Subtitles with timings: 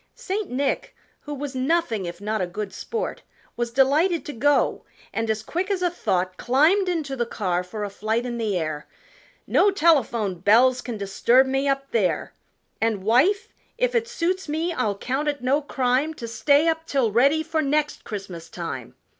[0.15, 0.49] St.
[0.49, 3.21] Nick, who was nothing if not a good sport,
[3.55, 7.83] Was delighted to go, and as quick as a thought Climbed into the car for
[7.83, 8.87] a flight in the air
[9.45, 12.33] "No telephone bells can disturb me up there!
[12.81, 17.11] And, wife, if it suits me I'll count it no crime To stay up till
[17.11, 18.95] ready for next Christmas time!"